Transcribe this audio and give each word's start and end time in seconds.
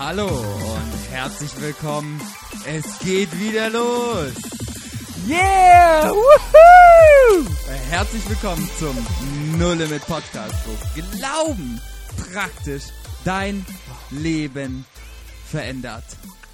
Hallo 0.00 0.28
und 0.28 1.10
herzlich 1.10 1.60
willkommen. 1.60 2.22
Es 2.64 3.00
geht 3.00 3.38
wieder 3.38 3.68
los. 3.68 4.32
Yeah! 5.28 6.10
Woohoo! 6.10 7.46
Herzlich 7.90 8.26
willkommen 8.26 8.66
zum 8.78 8.96
No 9.58 9.74
Limit 9.74 10.06
Podcast, 10.06 10.54
wo 10.64 11.02
Glauben 11.18 11.78
praktisch 12.16 12.84
dein 13.26 13.66
Leben 14.10 14.86
verändert. 15.44 16.04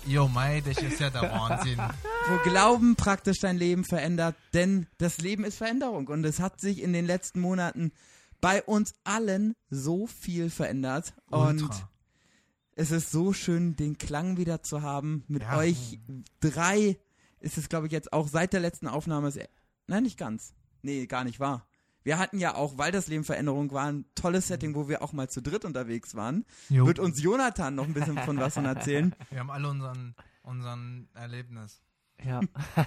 Jo, 0.07 0.27
Mai, 0.27 0.61
das 0.67 0.79
ist 0.79 0.99
ja 0.99 1.11
der 1.11 1.23
Wahnsinn. 1.31 1.81
Wo 2.27 2.51
Glauben 2.51 2.97
praktisch 2.97 3.39
dein 3.39 3.59
Leben 3.59 3.85
verändert, 3.85 4.35
denn 4.55 4.89
das 4.99 5.19
Leben 5.19 5.45
ist 5.45 5.59
Veränderung 5.59 6.09
und 6.09 6.25
es 6.25 6.41
hat 6.41 6.61
sich 6.61 6.83
in 6.83 6.93
den 6.93 7.07
letzten 7.07 7.39
Monaten 7.43 7.93
bei 8.41 8.61
uns 8.65 8.95
allen 9.05 9.55
so 9.71 10.09
viel 10.09 10.51
verändert 10.51 11.15
und 11.31 11.63
Ultra. 11.63 11.89
Es 12.77 12.93
ist 12.93 13.11
so 13.11 13.33
schön, 13.33 13.75
den 13.75 13.99
Klang 13.99 14.37
wieder 14.37 14.63
zu 14.63 14.83
haben. 14.83 15.25
Mit 15.27 15.43
Ja. 15.43 15.57
euch 15.59 15.99
drei 16.41 16.99
ist 17.41 17.59
es, 17.59 17.69
glaube 17.69 17.87
ich, 17.87 17.93
jetzt 17.93 18.13
auch 18.13 18.29
seit 18.29 18.53
der 18.53 18.61
letzten 18.61 18.87
Aufnahme. 18.87 19.31
das- 19.33 19.49
Nein, 19.89 20.05
nicht 20.05 20.19
ganz. 20.19 20.55
Nee, 20.83 21.07
gar 21.07 21.25
nicht 21.25 21.41
wahr. 21.41 21.67
Wir 22.05 22.19
hatten 22.19 22.39
ja 22.39 22.55
auch, 22.55 22.79
weil 22.79 22.93
das 22.93 23.09
Leben 23.09 23.25
Veränderung 23.25 23.73
war, 23.73 23.87
ein 23.87 24.05
tolles 24.15 24.47
Setting, 24.47 24.77
wo 24.77 24.89
wir 24.89 25.03
auch 25.03 25.13
mal 25.13 25.29
zu 25.29 25.43
dritt 25.43 25.65
unterwegs 25.65 26.15
waren. 26.15 26.45
Jo. 26.69 26.87
Wird 26.87 27.01
uns 27.01 27.21
Jonathan 27.21 27.75
noch 27.75 27.85
ein 27.85 27.95
bisschen 27.95 28.17
von 28.19 28.37
was 28.39 28.55
von 28.55 28.65
erzählen. 29.05 29.15
Wir 29.31 29.41
haben 29.41 29.51
alle 29.51 29.69
unseren, 29.69 30.15
unseren 30.43 31.09
Erlebnis. 31.15 31.83
Ja, 32.25 32.41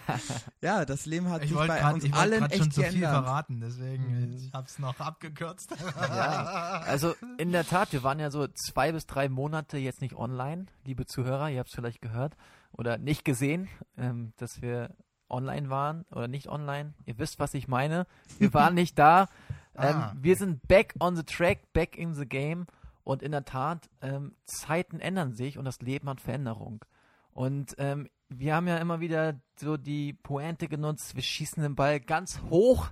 Ja, 0.62 0.86
das 0.86 1.06
Leben 1.06 1.30
hat 1.30 1.44
Ich 1.44 1.50
sich 1.50 1.58
bei 1.58 1.68
gerade 1.68 1.94
uns 1.96 2.04
wollt 2.04 2.14
allen 2.16 2.40
grad 2.40 2.54
schon 2.56 2.62
echt 2.68 2.74
zu 2.74 2.84
viel 2.84 3.02
verraten, 3.02 3.62
deswegen 3.62 4.34
ich 4.34 4.52
hab's 4.54 4.80
noch 4.80 5.00
abgekürzt. 5.00 5.72
ja. 6.00 6.82
Also 6.86 7.14
in 7.38 7.52
der 7.52 7.66
Tat, 7.66 7.94
wir 7.94 8.04
waren 8.04 8.20
ja 8.20 8.32
so 8.32 8.48
zwei 8.48 8.92
bis 8.92 9.06
drei 9.06 9.30
Monate 9.30 9.78
jetzt 9.78 10.02
nicht 10.02 10.16
online, 10.16 10.66
liebe 10.86 11.06
Zuhörer, 11.06 11.50
ihr 11.50 11.60
habt 11.60 11.70
es 11.70 11.76
vielleicht 11.76 12.02
gehört 12.02 12.36
oder 12.72 12.98
nicht 12.98 13.24
gesehen, 13.26 13.70
ähm, 13.98 14.34
dass 14.38 14.62
wir 14.62 14.96
online 15.30 15.70
waren 15.70 16.06
oder 16.12 16.28
nicht 16.28 16.48
online. 16.50 16.94
Ihr 17.06 17.20
wisst, 17.20 17.40
was 17.40 17.54
ich 17.54 17.68
meine. 17.68 18.08
Wir 18.40 18.54
waren 18.54 18.74
nicht 18.76 18.98
da. 18.98 19.28
Ähm, 19.76 19.96
Ah. 19.96 20.14
Wir 20.20 20.36
sind 20.36 20.68
back 20.68 20.94
on 21.00 21.16
the 21.16 21.24
track, 21.24 21.72
back 21.72 21.96
in 21.98 22.14
the 22.14 22.26
game. 22.26 22.66
Und 23.06 23.22
in 23.24 23.32
der 23.32 23.46
Tat, 23.46 23.90
ähm, 24.02 24.36
Zeiten 24.44 25.00
ändern 25.00 25.34
sich 25.36 25.58
und 25.58 25.64
das 25.64 25.80
Leben 25.80 26.10
hat 26.10 26.20
Veränderung. 26.20 26.84
Und 27.32 27.76
ähm, 27.78 28.10
wir 28.30 28.56
haben 28.56 28.68
ja 28.68 28.78
immer 28.78 29.00
wieder 29.00 29.42
so 29.60 29.78
die 29.78 30.14
Pointe 30.14 30.68
genutzt, 30.68 31.16
wir 31.16 31.24
schießen 31.24 31.62
den 31.62 31.76
Ball 31.76 32.00
ganz 32.00 32.42
hoch, 32.50 32.92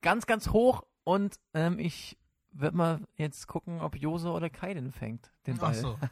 ganz, 0.00 0.26
ganz 0.26 0.48
hoch. 0.48 0.82
Und 1.04 1.38
ähm, 1.54 1.78
ich 1.78 2.18
werde 2.52 2.76
mal 2.76 3.00
jetzt 3.16 3.46
gucken, 3.46 3.80
ob 3.80 3.96
Jose 3.96 4.30
oder 4.30 4.50
Kai 4.50 4.74
den 4.74 4.92
fängt, 4.92 5.32
den 5.46 5.58
Ball. 5.58 5.74
Ach 5.76 5.80
so. 5.80 5.98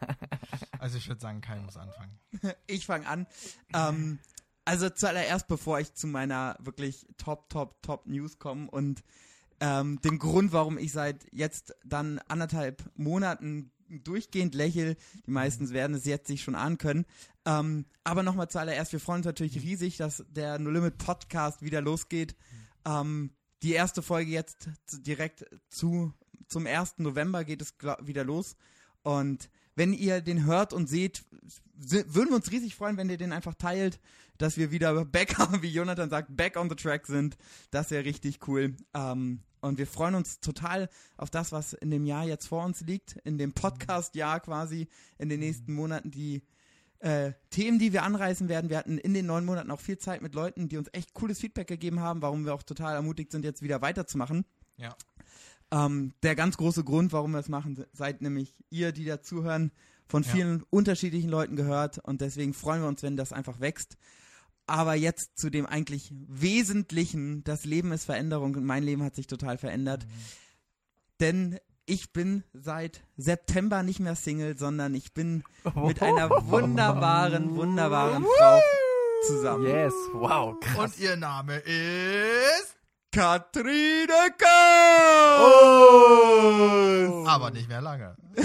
Also 0.79 0.97
ich 0.97 1.09
würde 1.09 1.21
sagen, 1.21 1.43
Kai 1.43 1.61
muss 1.61 1.77
anfangen. 1.77 2.19
Ich 2.67 2.87
fange 2.87 3.07
an. 3.07 3.27
Ähm, 3.75 4.19
also 4.65 4.89
zuallererst, 4.89 5.47
bevor 5.47 5.79
ich 5.81 5.95
zu 5.95 6.07
meiner 6.07 6.57
wirklich 6.59 7.07
top, 7.19 7.51
top, 7.51 7.83
top 7.83 8.07
News 8.07 8.39
komme 8.39 8.71
und 8.71 9.03
ähm, 9.61 10.01
dem 10.01 10.19
Grund, 10.19 10.53
warum 10.53 10.79
ich 10.79 10.93
seit 10.93 11.27
jetzt 11.33 11.75
dann 11.85 12.19
anderthalb 12.29 12.91
Monaten 12.97 13.73
durchgehend 13.91 14.55
lächel. 14.55 14.97
Die 15.27 15.31
meisten 15.31 15.71
werden 15.71 15.97
es 15.97 16.05
jetzt 16.05 16.29
sich 16.29 16.43
schon 16.43 16.55
ahnen 16.55 16.79
können. 16.79 17.07
Ähm, 17.45 17.87
aber 18.05 18.23
nochmal 18.23 18.49
zuallererst, 18.49 18.93
wir 18.93 19.01
freuen 19.01 19.19
uns 19.19 19.27
natürlich 19.27 19.63
riesig, 19.63 19.97
dass 19.97 20.25
der 20.29 20.59
No 20.59 20.71
Limit 20.71 20.99
Podcast 20.99 21.63
wieder 21.63 21.81
losgeht. 21.81 22.37
Ähm, 22.87 23.33
die 23.63 23.73
erste 23.73 24.03
Folge 24.03 24.31
jetzt 24.31 24.71
direkt 24.93 25.45
zu, 25.69 26.13
zum 26.49 26.67
1. 26.67 26.99
November 26.99 27.45
geht 27.45 27.63
es 27.63 27.75
wieder 28.03 28.25
los. 28.25 28.57
Und 29.03 29.51
wenn 29.77 29.93
ihr 29.93 30.21
den 30.21 30.45
hört 30.45 30.73
und 30.73 30.89
seht, 30.89 31.25
würden 31.75 32.31
wir 32.31 32.37
uns 32.37 32.51
riesig 32.51 32.75
freuen, 32.75 32.97
wenn 32.97 33.11
ihr 33.11 33.17
den 33.17 33.33
einfach 33.33 33.55
teilt, 33.55 34.01
dass 34.39 34.57
wir 34.57 34.71
wieder 34.71 35.05
back, 35.07 35.37
wie 35.63 35.69
Jonathan 35.69 36.11
sagt, 36.11 36.37
back 36.37 36.57
on 36.57 36.69
the 36.69 36.77
track 36.77 37.07
sind. 37.07 37.37
Das 37.71 37.91
wäre 37.91 38.05
richtig 38.05 38.47
cool. 38.49 38.77
Ähm, 38.95 39.41
und 39.61 39.79
wir 39.79 39.87
freuen 39.87 40.15
uns 40.15 40.41
total 40.41 40.89
auf 41.17 41.31
das, 41.31 41.53
was 41.53 41.75
in 41.75 41.91
dem 41.91 42.07
Jahr 42.07 42.25
jetzt 42.25 42.47
vor 42.47 42.65
uns 42.65 42.81
liegt, 42.81 43.17
in 43.25 43.37
dem 43.37 43.53
Podcast-Jahr 43.53 44.41
quasi, 44.41 44.89
in 45.19 45.29
den 45.29 45.41
nächsten 45.41 45.75
Monaten, 45.75 46.11
die 46.11 46.43
äh, 47.01 47.33
Themen, 47.51 47.79
die 47.79 47.93
wir 47.93 48.03
anreißen 48.03 48.49
werden. 48.49 48.71
Wir 48.71 48.79
hatten 48.79 48.99
in 48.99 49.15
den 49.15 49.27
neun 49.27 49.45
Monaten 49.45 49.71
auch 49.71 49.81
viel 49.81 49.99
Zeit 49.99 50.23
mit 50.23 50.35
Leuten, 50.35 50.69
die 50.69 50.79
uns 50.79 50.89
echt 50.93 51.13
cooles 51.15 51.39
Feedback 51.41 51.67
gegeben 51.67 52.01
haben, 52.01 52.23
warum 52.23 52.45
wir 52.45 52.55
auch 52.55 52.63
total 52.63 52.95
ermutigt 52.95 53.33
sind, 53.33 53.45
jetzt 53.45 53.63
wieder 53.63 53.83
weiterzumachen. 53.83 54.45
Ja. 54.77 54.97
Ähm, 55.73 56.15
der 56.23 56.35
ganz 56.35 56.57
große 56.57 56.83
Grund, 56.85 57.13
warum 57.13 57.33
wir 57.33 57.39
es 57.39 57.49
machen, 57.49 57.77
se- 57.77 57.89
seid 57.93 58.23
nämlich 58.23 58.55
ihr, 58.71 58.93
die 58.93 59.05
dazuhören, 59.05 59.71
von 60.09 60.25
Ja. 60.25 60.31
vielen 60.31 60.63
unterschiedlichen 60.71 61.31
Leuten 61.31 61.55
gehört 61.55 61.99
und 61.99 62.21
deswegen 62.21 62.55
freuen 62.55 62.83
wir 62.83 62.89
uns, 62.89 63.03
wenn 63.05 63.17
das 63.17 63.33
einfach 63.33 63.61
wächst. 63.61 63.97
Aber 64.67 64.95
jetzt 64.95 65.39
zu 65.39 65.51
dem 65.51 65.67
eigentlich 65.67 66.13
Wesentlichen, 66.29 67.45
das 67.45 67.65
Leben 67.65 67.93
ist 67.93 68.05
Veränderung 68.05 68.55
und 68.57 68.65
mein 68.65 68.83
Leben 68.83 69.03
hat 69.05 69.15
sich 69.15 69.27
total 69.29 69.59
verändert. 69.59 70.07
Denn 71.21 71.59
ich 71.87 72.13
bin 72.13 72.45
seit 72.53 73.03
September 73.17 73.83
nicht 73.83 74.01
mehr 74.01 74.15
Single, 74.17 74.57
sondern 74.59 74.95
ich 74.95 75.13
bin 75.13 75.43
mit 75.75 76.03
einer 76.03 76.31
wunderbaren, 76.31 77.57
wunderbaren 77.57 78.25
Frau 78.39 78.61
zusammen. 79.27 79.67
Yes, 79.67 79.95
wow, 80.13 80.59
krass. 80.61 80.95
Und 80.97 80.99
ihr 81.01 81.17
Name 81.17 81.57
ist... 81.59 82.70
Kathrine 83.13 84.07
Oh. 85.43 87.25
Kaus! 87.25 87.29
Aber 87.29 87.51
nicht 87.51 87.69
mehr 87.69 87.81
lange. 87.81 88.17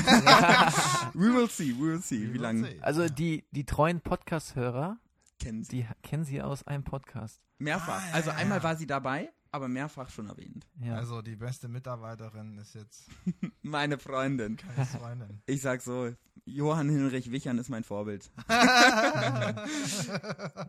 We 1.14 1.32
will 1.34 1.48
see, 1.50 1.74
we 1.78 1.82
will 1.92 2.02
see, 2.02 2.20
wie 2.22 2.34
will 2.34 2.42
lange. 2.42 2.76
Also 2.82 3.08
die, 3.08 3.46
die 3.52 3.66
treuen 3.66 4.02
Podcast-Hörer, 4.02 4.98
kennen 5.40 5.64
sie. 5.64 5.70
die 5.84 5.88
kennen 6.02 6.26
sie 6.26 6.42
aus 6.42 6.66
einem 6.66 6.84
Podcast. 6.84 7.42
Mehrfach. 7.60 8.02
Ah, 8.02 8.08
ja, 8.10 8.14
Also 8.16 8.32
ja, 8.32 8.38
einmal 8.38 8.58
ja. 8.58 8.64
war 8.64 8.76
sie 8.76 8.88
dabei, 8.88 9.32
aber 9.52 9.68
mehrfach 9.68 10.10
schon 10.10 10.28
erwähnt. 10.30 10.66
Ja. 10.82 10.96
Also 10.96 11.22
die 11.22 11.36
beste 11.36 11.68
Mitarbeiterin 11.68 12.58
ist 12.58 12.74
jetzt 12.74 13.08
Meine 13.62 13.98
Freundin. 14.00 14.58
Kais 14.58 14.96
Freundin. 14.96 15.42
Ich 15.46 15.62
sag 15.62 15.82
so, 15.82 16.12
Johann 16.48 16.90
Hinrich 16.90 17.32
Wichern 17.32 17.58
ist 17.58 17.70
mein 17.70 17.84
Vorbild. 17.84 18.30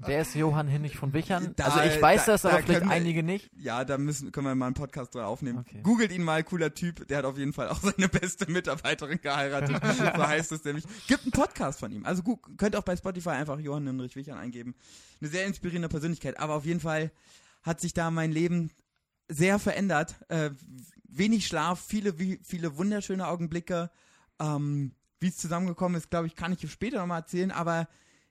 Wer 0.06 0.22
ist 0.22 0.34
Johann 0.34 0.69
Hinrich 0.69 0.97
von 0.97 1.12
Wichern? 1.12 1.53
Da- 1.56 1.64
also 1.66 1.81
ich 1.81 2.00
weiß 2.00 2.25
da- 2.26 2.32
das, 2.32 2.42
da 2.42 2.48
aber 2.50 2.59
vielleicht 2.62 2.78
können 2.81 2.91
wir- 2.91 2.97
einige 2.97 3.22
nicht. 3.22 3.50
Ja, 3.59 3.84
da 3.84 3.98
müssen, 3.98 4.32
können 4.32 4.47
wir 4.47 4.54
mal 4.54 4.66
einen 4.66 4.75
Podcast 4.75 5.14
drüber 5.14 5.26
aufnehmen. 5.26 5.59
Okay. 5.59 5.81
Googelt 5.82 6.12
ihn 6.12 6.22
mal, 6.25 6.42
cooler 6.44 6.72
Typ. 6.75 7.06
Der 7.09 7.19
hat 7.19 7.25
auf 7.26 7.37
jeden 7.38 7.53
Fall 7.53 7.69
auch 7.69 7.81
seine 7.82 8.09
beste 8.09 8.50
Mitarbeiterin 8.50 9.20
geheiratet. 9.20 9.81
so 9.97 10.26
heißt 10.26 10.53
es 10.53 10.64
nämlich. 10.64 10.84
Gibt 11.09 11.25
einen 11.25 11.32
Podcast 11.32 11.81
von 11.81 11.93
ihm. 11.93 12.06
Also 12.06 12.22
gu- 12.22 12.38
könnt 12.56 12.75
auch 12.76 12.82
bei 12.84 12.97
Spotify 12.97 13.31
einfach 13.31 13.58
Johann 13.58 13.87
Hinrich 13.87 14.16
Wichern 14.16 14.38
eingeben. 14.38 14.75
Eine 15.20 15.31
sehr 15.31 15.47
inspirierende 15.47 15.88
Persönlichkeit. 15.88 16.38
Aber 16.38 16.54
auf 16.54 16.64
jeden 16.64 16.81
Fall 16.81 17.10
hat 17.62 17.81
sich 17.81 17.93
da 17.93 18.10
mein 18.10 18.32
Leben 18.32 18.70
sehr 19.28 19.58
verändert. 19.58 20.14
Äh, 20.28 20.50
wenig 21.08 21.47
Schlaf, 21.47 21.84
viele, 21.87 22.19
wie- 22.19 22.41
viele 22.43 22.78
wunderschöne 22.78 23.26
Augenblicke. 23.26 23.91
Ähm, 24.41 24.93
wie 25.21 25.28
es 25.28 25.37
zusammengekommen 25.37 25.97
ist, 25.97 26.10
glaube 26.10 26.27
ich, 26.27 26.37
kann 26.37 26.53
ich 26.53 26.71
später 26.71 26.99
nochmal 26.99 27.21
erzählen. 27.21 27.50
Aber 27.50 27.88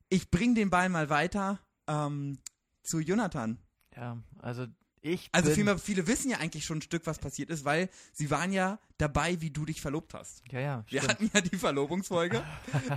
ich 0.10 0.30
bringe 0.30 0.54
den 0.56 0.70
Ball 0.70 0.90
mal 0.90 1.10
weiter 1.10 1.60
ähm, 1.88 2.40
zu 2.84 3.00
Jonathan. 3.00 3.60
Ja, 3.96 4.18
also 4.40 4.68
ich 5.02 5.30
Also 5.34 5.52
vielmehr, 5.52 5.78
viele 5.78 6.08
wissen 6.08 6.32
ja 6.32 6.40
eigentlich 6.40 6.66
schon 6.66 6.80
ein 6.80 6.82
Stück, 6.82 7.06
was 7.06 7.20
passiert 7.20 7.52
ist, 7.52 7.64
weil 7.64 7.90
sie 8.12 8.32
waren 8.32 8.52
ja 8.52 8.80
dabei, 8.98 9.40
wie 9.40 9.52
du 9.52 9.64
dich 9.66 9.80
verlobt 9.80 10.14
hast. 10.16 10.42
ja, 10.52 10.60
ja, 10.60 10.84
Wir 10.88 11.02
stimmt. 11.02 11.12
hatten 11.14 11.32
ja 11.34 11.42
die 11.42 11.58
Verlobungsfolge, 11.58 12.44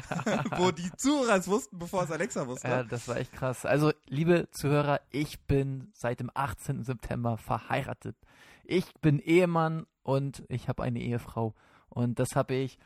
wo 0.57 0.71
die 0.71 0.91
Zuhörer 0.97 1.37
es 1.37 1.49
wussten, 1.49 1.79
bevor 1.79 2.05
es 2.05 2.11
Alexa 2.11 2.47
wusste. 2.47 2.67
Ja, 2.69 2.83
das 2.83 3.09
war 3.09 3.17
echt 3.17 3.33
krass. 3.33 3.67
Also, 3.67 3.93
liebe 4.07 4.49
Zuhörer, 4.53 5.01
ich 5.11 5.41
bin 5.41 5.91
seit 5.93 6.21
dem 6.21 6.31
18. 6.33 6.83
September 6.85 7.37
verheiratet. 7.37 8.17
Ich 8.65 8.87
bin 9.03 9.19
Ehemann 9.19 9.87
und 10.03 10.45
ich 10.49 10.69
habe 10.69 10.83
eine 10.83 11.01
Ehefrau. 11.01 11.55
Und 11.91 12.19
das 12.19 12.31
habe 12.35 12.55
ich 12.55 12.79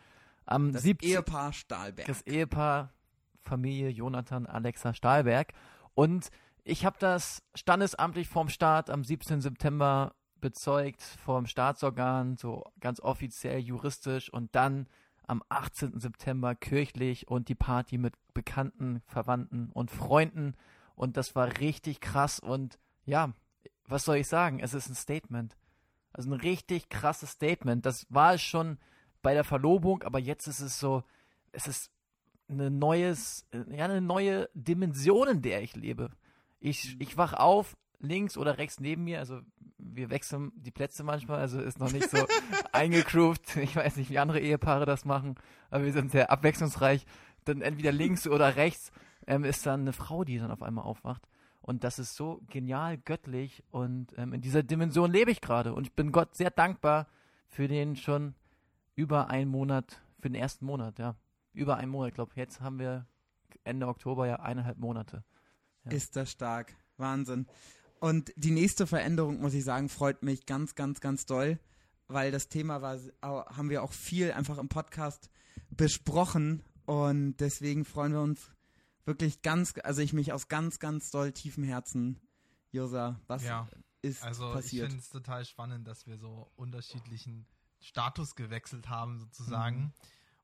am 0.46 0.72
das 0.72 0.82
17. 0.82 1.10
Ehepaar 1.10 1.52
Stahlberg. 1.52 2.06
das 2.06 2.22
Ehepaar 2.22 2.92
Familie 3.42 3.88
Jonathan 3.90 4.46
Alexa 4.46 4.94
Stahlberg. 4.94 5.52
Und 5.94 6.30
ich 6.64 6.84
habe 6.84 6.96
das 6.98 7.42
standesamtlich 7.54 8.28
vorm 8.28 8.48
Staat 8.48 8.88
am 8.88 9.04
17. 9.04 9.40
September 9.40 10.14
bezeugt, 10.40 11.02
vorm 11.02 11.46
Staatsorgan, 11.46 12.36
so 12.36 12.64
ganz 12.80 13.00
offiziell 13.00 13.58
juristisch 13.60 14.32
und 14.32 14.54
dann 14.54 14.86
am 15.26 15.42
18. 15.48 15.98
September 16.00 16.54
kirchlich 16.54 17.28
und 17.28 17.48
die 17.48 17.54
Party 17.54 17.98
mit 17.98 18.14
Bekannten, 18.34 19.02
Verwandten 19.06 19.70
und 19.72 19.90
Freunden. 19.90 20.54
Und 20.94 21.16
das 21.16 21.34
war 21.34 21.58
richtig 21.58 22.00
krass 22.00 22.38
und 22.38 22.78
ja, 23.04 23.32
was 23.86 24.04
soll 24.04 24.16
ich 24.16 24.28
sagen? 24.28 24.60
Es 24.60 24.74
ist 24.74 24.88
ein 24.88 24.94
Statement. 24.94 25.56
Also 26.12 26.30
ein 26.30 26.40
richtig 26.40 26.88
krasses 26.88 27.30
Statement. 27.30 27.86
Das 27.86 28.06
war 28.10 28.34
es 28.34 28.42
schon 28.42 28.78
bei 29.22 29.34
der 29.34 29.44
Verlobung, 29.44 30.02
aber 30.02 30.18
jetzt 30.18 30.46
ist 30.46 30.60
es 30.60 30.78
so, 30.78 31.02
es 31.52 31.66
ist 31.66 31.90
eine 32.48 32.70
neues, 32.70 33.46
ja, 33.70 33.84
eine 33.84 34.00
neue 34.00 34.48
Dimension, 34.54 35.28
in 35.28 35.42
der 35.42 35.62
ich 35.62 35.74
lebe. 35.76 36.10
Ich, 36.60 36.96
ich 37.00 37.16
wach 37.16 37.32
auf, 37.32 37.76
links 37.98 38.36
oder 38.36 38.58
rechts 38.58 38.80
neben 38.80 39.04
mir, 39.04 39.20
also 39.20 39.40
wir 39.78 40.10
wechseln 40.10 40.52
die 40.56 40.70
Plätze 40.70 41.04
manchmal, 41.04 41.38
also 41.38 41.60
ist 41.60 41.78
noch 41.78 41.92
nicht 41.92 42.10
so 42.10 42.18
eingegroovt. 42.72 43.56
Ich 43.56 43.76
weiß 43.76 43.96
nicht, 43.96 44.10
wie 44.10 44.18
andere 44.18 44.40
Ehepaare 44.40 44.86
das 44.86 45.04
machen, 45.04 45.36
aber 45.70 45.84
wir 45.84 45.92
sind 45.92 46.10
sehr 46.10 46.30
abwechslungsreich. 46.30 47.06
dann 47.44 47.62
entweder 47.62 47.92
links 47.92 48.26
oder 48.26 48.56
rechts 48.56 48.92
ähm, 49.26 49.44
ist 49.44 49.64
dann 49.66 49.82
eine 49.82 49.92
Frau, 49.92 50.24
die 50.24 50.38
dann 50.38 50.50
auf 50.50 50.62
einmal 50.62 50.84
aufwacht. 50.84 51.26
Und 51.60 51.84
das 51.84 52.00
ist 52.00 52.16
so 52.16 52.42
genial 52.48 52.98
göttlich 52.98 53.62
und 53.70 54.12
ähm, 54.16 54.32
in 54.32 54.40
dieser 54.40 54.64
Dimension 54.64 55.12
lebe 55.12 55.30
ich 55.30 55.40
gerade. 55.40 55.74
Und 55.74 55.86
ich 55.86 55.92
bin 55.92 56.10
Gott 56.10 56.34
sehr 56.34 56.50
dankbar 56.50 57.06
für 57.46 57.68
den 57.68 57.94
schon 57.94 58.34
über 58.94 59.30
einen 59.30 59.50
Monat, 59.50 60.02
für 60.20 60.28
den 60.28 60.34
ersten 60.34 60.64
Monat, 60.64 60.98
ja. 60.98 61.16
Über 61.52 61.76
einen 61.76 61.90
Monat, 61.90 62.08
ich 62.08 62.14
glaube, 62.14 62.32
jetzt 62.36 62.60
haben 62.60 62.78
wir 62.78 63.06
Ende 63.64 63.86
Oktober 63.86 64.26
ja 64.26 64.36
eineinhalb 64.36 64.78
Monate. 64.78 65.24
Ja. 65.84 65.92
Ist 65.92 66.16
das 66.16 66.30
stark. 66.30 66.74
Wahnsinn. 66.96 67.46
Und 68.00 68.32
die 68.36 68.50
nächste 68.50 68.86
Veränderung, 68.86 69.40
muss 69.40 69.54
ich 69.54 69.64
sagen, 69.64 69.88
freut 69.88 70.22
mich 70.22 70.46
ganz, 70.46 70.74
ganz, 70.74 71.00
ganz 71.00 71.26
doll, 71.26 71.58
weil 72.08 72.32
das 72.32 72.48
Thema 72.48 72.82
war, 72.82 72.98
haben 73.22 73.70
wir 73.70 73.82
auch 73.82 73.92
viel 73.92 74.32
einfach 74.32 74.58
im 74.58 74.68
Podcast 74.68 75.30
besprochen 75.70 76.62
und 76.84 77.36
deswegen 77.36 77.84
freuen 77.84 78.12
wir 78.12 78.20
uns 78.20 78.50
wirklich 79.04 79.42
ganz, 79.42 79.74
also 79.82 80.02
ich 80.02 80.12
mich 80.12 80.32
aus 80.32 80.48
ganz, 80.48 80.78
ganz 80.78 81.10
doll 81.10 81.32
tiefem 81.32 81.64
Herzen, 81.64 82.20
Josa, 82.70 83.20
was 83.26 83.44
Ja, 83.44 83.68
ist 84.02 84.22
Also 84.22 84.48
ich 84.48 84.54
passiert? 84.54 84.86
finde 84.88 85.02
es 85.02 85.08
total 85.10 85.44
spannend, 85.44 85.86
dass 85.86 86.06
wir 86.06 86.18
so 86.18 86.50
unterschiedlichen 86.56 87.46
Status 87.82 88.34
gewechselt 88.36 88.88
haben 88.88 89.18
sozusagen. 89.18 89.80
Mhm. 89.80 89.92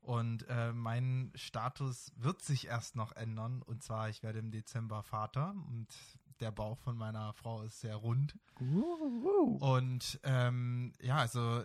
Und 0.00 0.46
äh, 0.49 0.73
mein 0.73 1.32
Status 1.35 2.12
wird 2.17 2.43
sich 2.43 2.67
erst 2.67 2.96
noch 2.96 3.12
ändern. 3.12 3.62
Und 3.62 3.82
zwar, 3.82 4.08
ich 4.08 4.23
werde 4.23 4.38
im 4.38 4.50
Dezember 4.50 5.02
Vater 5.02 5.55
und 5.69 5.88
der 6.40 6.52
Bauch 6.52 6.79
von 6.79 6.96
meiner 6.96 7.32
Frau 7.32 7.62
ist 7.62 7.81
sehr 7.81 7.96
rund. 7.96 8.38
Und 9.61 10.20
ähm, 10.23 10.93
ja, 11.00 11.17
also 11.17 11.62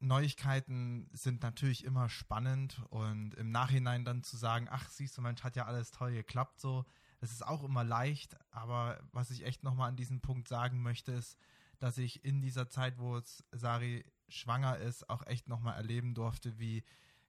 Neuigkeiten 0.00 1.10
sind 1.12 1.42
natürlich 1.42 1.84
immer 1.84 2.08
spannend 2.08 2.80
und 2.90 3.34
im 3.34 3.50
Nachhinein 3.50 4.04
dann 4.04 4.22
zu 4.22 4.36
sagen, 4.36 4.68
ach 4.70 4.88
siehst 4.88 5.18
du, 5.18 5.22
Mensch, 5.22 5.42
hat 5.42 5.56
ja 5.56 5.66
alles 5.66 5.90
toll 5.90 6.12
geklappt 6.12 6.60
so, 6.60 6.84
das 7.20 7.32
ist 7.32 7.44
auch 7.44 7.64
immer 7.64 7.82
leicht, 7.82 8.36
aber 8.50 9.00
was 9.12 9.30
ich 9.30 9.44
echt 9.44 9.64
nochmal 9.64 9.88
an 9.88 9.96
diesem 9.96 10.20
Punkt 10.20 10.46
sagen 10.46 10.82
möchte, 10.82 11.12
ist, 11.12 11.36
dass 11.80 11.98
ich 11.98 12.24
in 12.24 12.40
dieser 12.40 12.68
Zeit, 12.68 12.98
wo 12.98 13.16
es 13.16 13.44
Sari 13.52 14.04
schwanger 14.28 14.78
ist, 14.78 15.08
auch 15.08 15.26
echt 15.26 15.48
nochmal 15.48 15.76
erleben 15.76 16.14
durfte, 16.14 16.58
wie 16.58 16.84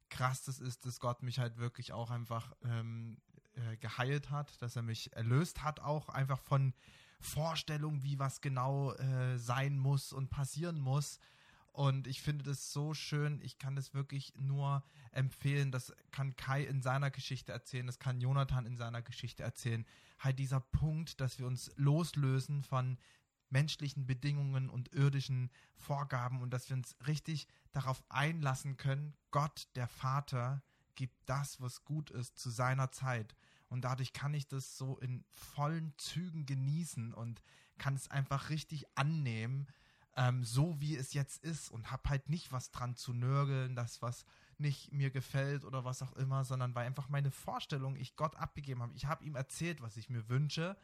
krass 0.09 0.43
das 0.43 0.59
ist, 0.59 0.85
dass 0.85 0.99
Gott 0.99 1.23
mich 1.23 1.39
halt 1.39 1.57
wirklich 1.57 1.93
auch 1.93 2.09
einfach 2.09 2.53
ähm, 2.63 3.17
äh, 3.53 3.77
geheilt 3.77 4.31
hat, 4.31 4.61
dass 4.61 4.75
er 4.75 4.81
mich 4.81 5.13
erlöst 5.13 5.63
hat, 5.63 5.79
auch 5.79 6.09
einfach 6.09 6.39
von 6.39 6.73
Vorstellungen, 7.19 8.03
wie 8.03 8.19
was 8.19 8.41
genau 8.41 8.93
äh, 8.93 9.37
sein 9.37 9.77
muss 9.77 10.13
und 10.13 10.29
passieren 10.29 10.79
muss. 10.79 11.19
Und 11.71 12.07
ich 12.07 12.21
finde 12.21 12.43
das 12.43 12.73
so 12.73 12.93
schön. 12.93 13.39
Ich 13.41 13.57
kann 13.57 13.75
das 13.75 13.93
wirklich 13.93 14.33
nur 14.35 14.83
empfehlen. 15.11 15.71
Das 15.71 15.93
kann 16.11 16.35
Kai 16.35 16.63
in 16.63 16.81
seiner 16.81 17.11
Geschichte 17.11 17.51
erzählen. 17.51 17.85
Das 17.85 17.99
kann 17.99 18.21
Jonathan 18.21 18.65
in 18.65 18.75
seiner 18.75 19.01
Geschichte 19.01 19.43
erzählen. 19.43 19.85
Halt 20.19 20.39
dieser 20.39 20.59
Punkt, 20.59 21.21
dass 21.21 21.39
wir 21.39 21.47
uns 21.47 21.71
loslösen 21.75 22.63
von 22.63 22.97
menschlichen 23.49 24.05
Bedingungen 24.05 24.69
und 24.69 24.93
irdischen 24.93 25.51
Vorgaben 25.75 26.41
und 26.41 26.51
dass 26.51 26.69
wir 26.69 26.77
uns 26.77 26.95
richtig 27.07 27.47
darauf 27.71 28.03
einlassen 28.09 28.77
können. 28.77 29.13
Gott, 29.31 29.67
der 29.75 29.87
Vater, 29.87 30.61
gibt 30.99 31.17
das, 31.27 31.61
was 31.61 31.85
gut 31.85 32.09
ist, 32.09 32.37
zu 32.37 32.49
seiner 32.49 32.91
Zeit. 32.91 33.33
Und 33.69 33.85
dadurch 33.85 34.11
kann 34.11 34.33
ich 34.33 34.49
das 34.49 34.77
so 34.77 34.97
in 34.97 35.23
vollen 35.31 35.93
Zügen 35.97 36.45
genießen 36.45 37.13
und 37.13 37.41
kann 37.77 37.95
es 37.95 38.09
einfach 38.09 38.49
richtig 38.49 38.85
annehmen, 38.95 39.67
ähm, 40.17 40.43
so 40.43 40.81
wie 40.81 40.97
es 40.97 41.13
jetzt 41.13 41.41
ist 41.41 41.69
und 41.69 41.89
hab 41.89 42.09
halt 42.09 42.27
nicht 42.27 42.51
was 42.51 42.71
dran 42.71 42.97
zu 42.97 43.13
nörgeln, 43.13 43.77
das 43.77 44.01
was 44.01 44.25
nicht 44.57 44.91
mir 44.91 45.09
gefällt 45.09 45.63
oder 45.63 45.85
was 45.85 46.01
auch 46.01 46.11
immer, 46.17 46.43
sondern 46.43 46.75
weil 46.75 46.85
einfach 46.85 47.07
meine 47.07 47.31
Vorstellung 47.31 47.95
ich 47.95 48.17
Gott 48.17 48.35
abgegeben 48.35 48.81
habe. 48.81 48.93
Ich 48.95 49.05
habe 49.05 49.23
ihm 49.23 49.37
erzählt, 49.37 49.81
was 49.81 49.95
ich 49.95 50.09
mir 50.09 50.27
wünsche 50.27 50.75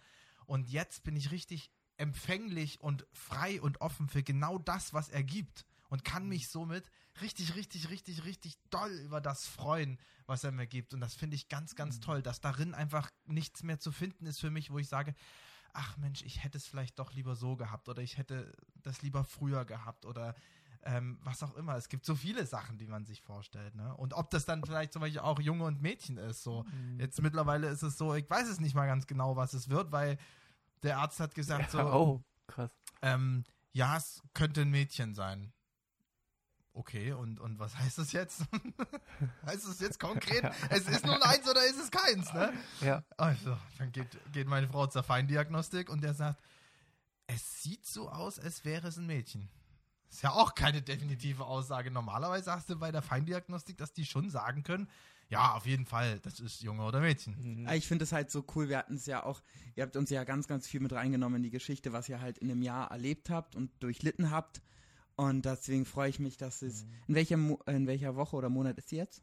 und 0.45 0.69
jetzt 0.69 1.03
bin 1.03 1.17
ich 1.17 1.31
richtig 1.31 1.71
empfänglich 1.97 2.81
und 2.81 3.05
frei 3.13 3.61
und 3.61 3.81
offen 3.81 4.07
für 4.07 4.23
genau 4.23 4.57
das, 4.57 4.93
was 4.93 5.09
er 5.09 5.23
gibt 5.23 5.65
und 5.89 6.03
kann 6.03 6.27
mich 6.27 6.49
somit 6.49 6.89
richtig, 7.21 7.55
richtig, 7.55 7.89
richtig, 7.89 8.25
richtig 8.25 8.57
doll 8.69 8.91
über 8.99 9.21
das 9.21 9.47
freuen, 9.47 9.97
was 10.25 10.43
er 10.43 10.51
mir 10.51 10.67
gibt. 10.67 10.93
Und 10.93 11.01
das 11.01 11.15
finde 11.15 11.35
ich 11.35 11.47
ganz, 11.47 11.75
ganz 11.75 11.99
toll, 11.99 12.21
dass 12.21 12.41
darin 12.41 12.73
einfach 12.73 13.09
nichts 13.25 13.63
mehr 13.63 13.79
zu 13.79 13.91
finden 13.91 14.25
ist 14.25 14.39
für 14.39 14.51
mich, 14.51 14.71
wo 14.71 14.79
ich 14.79 14.89
sage, 14.89 15.15
ach 15.73 15.97
Mensch, 15.97 16.23
ich 16.23 16.43
hätte 16.43 16.57
es 16.57 16.67
vielleicht 16.67 16.99
doch 16.99 17.13
lieber 17.13 17.35
so 17.35 17.55
gehabt 17.55 17.87
oder 17.89 18.01
ich 18.01 18.17
hätte 18.17 18.51
das 18.75 19.01
lieber 19.01 19.23
früher 19.23 19.65
gehabt 19.65 20.05
oder 20.05 20.35
ähm, 20.83 21.17
was 21.23 21.41
auch 21.43 21.55
immer. 21.55 21.75
Es 21.75 21.89
gibt 21.89 22.05
so 22.05 22.15
viele 22.15 22.45
Sachen, 22.45 22.77
die 22.77 22.87
man 22.87 23.05
sich 23.05 23.21
vorstellt. 23.21 23.75
Ne? 23.75 23.95
Und 23.95 24.13
ob 24.13 24.29
das 24.29 24.45
dann 24.45 24.63
vielleicht 24.63 24.93
zum 24.93 25.01
Beispiel 25.01 25.21
auch 25.21 25.39
Junge 25.39 25.65
und 25.65 25.81
Mädchen 25.81 26.17
ist. 26.17 26.43
So. 26.43 26.63
Mhm. 26.63 26.99
Jetzt 26.99 27.21
mittlerweile 27.21 27.67
ist 27.67 27.81
es 27.81 27.97
so, 27.97 28.13
ich 28.13 28.29
weiß 28.29 28.47
es 28.47 28.59
nicht 28.59 28.75
mal 28.75 28.85
ganz 28.85 29.07
genau, 29.07 29.35
was 29.35 29.53
es 29.53 29.69
wird, 29.69 29.91
weil 29.91 30.17
der 30.85 30.99
Arzt 30.99 31.19
hat 31.19 31.35
gesagt, 31.35 31.71
so, 31.71 31.79
oh, 31.79 32.23
krass. 32.47 32.71
ähm, 33.01 33.43
ja, 33.73 33.97
es 33.97 34.21
könnte 34.33 34.61
ein 34.61 34.69
Mädchen 34.69 35.13
sein. 35.13 35.51
Okay, 36.73 37.13
und, 37.13 37.39
und 37.39 37.57
was 37.57 37.77
heißt 37.77 37.97
das 37.97 38.11
jetzt? 38.11 38.41
heißt 39.45 39.67
das 39.67 39.79
jetzt 39.79 39.99
konkret? 39.99 40.43
Es 40.69 40.87
ist 40.87 41.05
nun 41.05 41.21
eins 41.23 41.49
oder 41.49 41.65
ist 41.65 41.79
es 41.79 41.89
keins, 41.89 42.33
ne? 42.33 42.53
Ja. 42.81 43.03
Also, 43.17 43.57
dann 43.77 43.93
geht, 43.93 44.07
geht 44.33 44.47
meine 44.47 44.67
Frau 44.67 44.85
zur 44.87 45.03
Feindiagnostik 45.03 45.89
und 45.89 46.03
der 46.03 46.13
sagt, 46.13 46.41
es 47.27 47.63
sieht 47.63 47.85
so 47.85 48.09
aus, 48.09 48.39
als 48.39 48.65
wäre 48.65 48.89
es 48.89 48.97
ein 48.97 49.05
Mädchen. 49.05 49.49
Ist 50.15 50.21
ja 50.21 50.31
auch 50.31 50.55
keine 50.55 50.81
definitive 50.81 51.43
Aussage. 51.43 51.91
Normalerweise 51.91 52.45
sagst 52.45 52.69
du 52.69 52.77
bei 52.77 52.89
der 52.89 53.01
Feindiagnostik, 53.01 53.75
dass 53.77 53.91
die 53.91 54.05
schon 54.05 54.29
sagen 54.29 54.63
können, 54.63 54.87
ja, 55.27 55.51
auf 55.55 55.65
jeden 55.65 55.85
Fall, 55.85 56.19
das 56.21 56.39
ist 56.39 56.61
Junge 56.61 56.83
oder 56.85 57.01
Mädchen. 57.01 57.35
Mhm. 57.63 57.67
Ich 57.73 57.85
finde 57.85 58.03
es 58.05 58.13
halt 58.13 58.31
so 58.31 58.45
cool. 58.55 58.69
Wir 58.69 58.77
hatten 58.77 58.95
es 58.95 59.07
ja 59.07 59.23
auch, 59.23 59.41
ihr 59.75 59.83
habt 59.83 59.97
uns 59.97 60.09
ja 60.09 60.23
ganz, 60.23 60.47
ganz 60.47 60.67
viel 60.67 60.79
mit 60.79 60.93
reingenommen 60.93 61.37
in 61.37 61.43
die 61.43 61.49
Geschichte, 61.49 61.91
was 61.91 62.07
ihr 62.07 62.21
halt 62.21 62.37
in 62.37 62.49
einem 62.49 62.61
Jahr 62.61 62.91
erlebt 62.91 63.29
habt 63.29 63.57
und 63.57 63.71
durchlitten 63.83 64.31
habt. 64.31 64.61
Und 65.17 65.43
deswegen 65.43 65.83
freue 65.85 66.09
ich 66.09 66.19
mich, 66.19 66.37
dass 66.37 66.61
es. 66.61 66.85
In 67.07 67.15
welcher, 67.15 67.35
Mo- 67.35 67.59
in 67.65 67.85
welcher 67.85 68.15
Woche 68.15 68.37
oder 68.37 68.47
Monat 68.47 68.77
ist 68.77 68.87
sie 68.87 68.95
jetzt? 68.95 69.21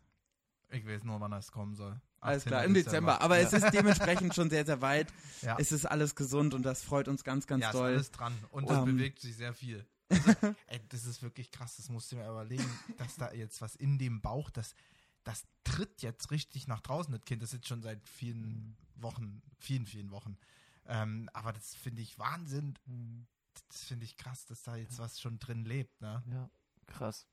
Ich 0.71 0.87
weiß 0.87 1.05
nur, 1.05 1.19
wann 1.21 1.31
das 1.31 1.53
kommen 1.53 1.75
soll. 1.75 1.99
Alles 2.21 2.43
18. 2.43 2.51
klar, 2.51 2.65
im 2.65 2.75
Dezember. 2.75 3.21
Aber 3.23 3.39
es 3.39 3.53
ist 3.55 3.71
dementsprechend 3.73 4.35
schon 4.35 4.51
sehr, 4.51 4.67
sehr 4.67 4.83
weit. 4.83 5.07
Ja. 5.43 5.57
Es 5.59 5.73
ist 5.73 5.87
alles 5.87 6.15
gesund 6.15 6.53
und 6.55 6.63
das 6.63 6.83
freut 6.85 7.09
uns 7.09 7.25
ganz, 7.25 7.47
ganz 7.49 7.63
ja, 7.63 7.71
ist 7.71 7.75
doll. 7.75 7.87
alles 7.93 8.11
dran. 8.13 8.33
Und 8.51 8.71
es 8.71 8.77
Ähm. 8.77 8.85
bewegt 8.85 9.19
sich 9.21 9.37
sehr 9.37 9.53
viel. 9.55 9.85
Also, 10.13 10.55
ey, 10.67 10.81
das 10.89 11.05
ist 11.05 11.23
wirklich 11.23 11.51
krass, 11.51 11.77
das 11.77 11.89
musst 11.89 12.13
du 12.13 12.17
mir 12.17 12.29
überlegen, 12.29 12.65
dass 12.99 13.17
da 13.17 13.33
jetzt 13.33 13.61
was 13.61 13.75
in 13.77 13.99
dem 13.99 14.21
Bauch, 14.21 14.51
das, 14.51 14.75
das 15.25 15.45
tritt 15.65 16.03
jetzt 16.03 16.31
richtig 16.31 16.67
nach 16.69 16.81
draußen, 16.81 17.13
das 17.13 17.25
Kind, 17.25 17.43
das 17.43 17.53
ist 17.55 17.67
schon 17.67 17.83
seit 17.83 18.07
vielen 18.09 18.77
Wochen, 18.97 19.43
vielen, 19.59 19.87
vielen 19.87 20.11
Wochen. 20.11 20.37
Ähm, 20.87 21.29
aber 21.33 21.53
das 21.53 21.75
finde 21.75 22.03
ich 22.03 22.19
Wahnsinn, 22.19 22.79
Mhm. 22.87 23.27
das 23.69 23.85
finde 23.85 24.05
ich 24.05 24.17
krass, 24.17 24.45
dass 24.47 24.63
da 24.63 24.77
jetzt 24.77 24.99
was 24.99 25.21
schon 25.21 25.39
drin 25.39 25.65
lebt, 25.65 26.01
ne? 26.01 26.23
Ja, 26.31 26.51
krass. 26.87 27.27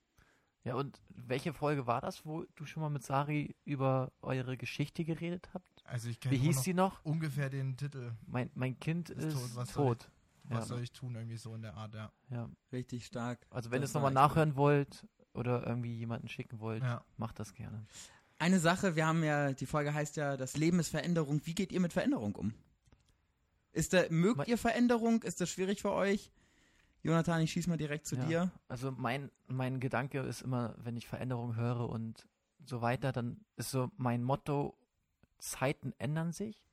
Ja, 0.65 0.75
und 0.75 1.01
welche 1.09 1.53
Folge 1.53 1.87
war 1.87 2.01
das, 2.01 2.25
wo 2.25 2.43
du 2.55 2.65
schon 2.65 2.81
mal 2.83 2.89
mit 2.89 3.03
Sari 3.03 3.55
über 3.63 4.11
eure 4.21 4.57
Geschichte 4.57 5.05
geredet 5.05 5.49
habt? 5.53 5.81
Also 5.85 6.09
ich 6.09 6.19
kenne 6.19 6.35
Wie 6.35 6.39
hieß 6.39 6.63
sie 6.63 6.73
noch? 6.73 7.03
ungefähr 7.05 7.49
den 7.49 7.77
Titel, 7.77 8.11
Mein, 8.27 8.51
mein 8.53 8.77
Kind 8.79 9.09
Ist 9.09 9.23
ist, 9.37 9.55
tot, 9.55 9.69
tot. 9.73 10.11
Was 10.49 10.61
Ja. 10.69 10.75
soll 10.75 10.83
ich 10.83 10.91
tun, 10.91 11.15
irgendwie 11.15 11.37
so 11.37 11.55
in 11.55 11.61
der 11.61 11.75
Art, 11.75 11.93
ja. 11.93 12.11
Ja. 12.29 12.49
Richtig 12.71 13.05
stark. 13.05 13.45
Also 13.49 13.71
wenn 13.71 13.81
ihr 13.81 13.85
es 13.85 13.93
nochmal 13.93 14.11
nachhören 14.11 14.55
wollt 14.55 15.05
oder 15.33 15.65
irgendwie 15.65 15.93
jemanden 15.95 16.27
schicken 16.27 16.59
wollt, 16.59 16.83
Ja. 16.83 17.03
macht 17.17 17.39
das 17.39 17.53
gerne. 17.53 17.85
Eine 18.39 18.59
Sache, 18.59 18.95
wir 18.95 19.05
haben 19.05 19.23
ja, 19.23 19.51
die 19.53 19.65
Folge 19.65 19.93
heißt 19.93 20.15
ja, 20.17 20.37
das 20.37 20.55
Leben 20.57 20.79
ist 20.79 20.89
Veränderung. 20.89 21.41
Wie 21.45 21.53
geht 21.53 21.71
ihr 21.71 21.79
mit 21.79 21.93
Veränderung 21.93 22.35
um? 22.35 22.53
Ist 23.71 23.93
da, 23.93 24.03
mögt 24.09 24.47
ihr 24.47 24.57
Veränderung? 24.57 25.21
Ist 25.23 25.41
das 25.41 25.49
schwierig 25.49 25.81
für 25.81 25.91
euch? 25.91 26.31
Jonathan, 27.03 27.41
ich 27.41 27.51
schieß 27.51 27.67
mal 27.67 27.77
direkt 27.77 28.07
zu 28.07 28.15
Ja. 28.15 28.25
dir. 28.25 28.51
Also 28.67 28.91
mein, 28.91 29.31
mein 29.47 29.79
Gedanke 29.79 30.19
ist 30.21 30.41
immer, 30.41 30.75
wenn 30.79 30.97
ich 30.97 31.07
Veränderungen 31.07 31.55
höre 31.55 31.87
und 31.89 32.27
so 32.65 32.81
weiter, 32.81 33.11
dann 33.11 33.45
ist 33.55 33.71
so 33.71 33.89
mein 33.97 34.23
Motto, 34.23 34.75
Zeiten 35.37 35.93
ändern 35.97 36.33
sich, 36.33 36.65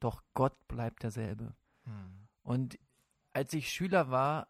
doch 0.00 0.22
Gott 0.34 0.56
bleibt 0.68 1.02
derselbe. 1.02 1.54
Hm. 1.84 2.28
Und 2.42 2.78
als 3.36 3.52
ich 3.52 3.68
Schüler 3.68 4.10
war, 4.10 4.48